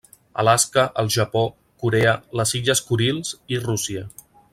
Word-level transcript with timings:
Alaska, 0.43 0.85
el 1.01 1.11
Japó, 1.15 1.43
Corea, 1.83 2.15
les 2.41 2.55
illes 2.61 2.81
Kurils 2.89 3.35
i 3.57 3.61
Rússia. 3.67 4.03